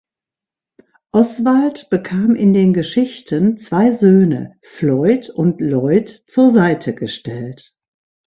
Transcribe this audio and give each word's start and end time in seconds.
Oswald 1.11 1.85
bekam 1.91 2.35
in 2.35 2.55
den 2.55 2.73
Geschichten 2.73 3.59
zwei 3.59 3.91
Söhne, 3.91 4.57
Floyd 4.63 5.29
und 5.29 5.61
Lloyd, 5.61 6.23
zur 6.25 6.49
Seite 6.49 6.95
gestellt. 6.95 7.75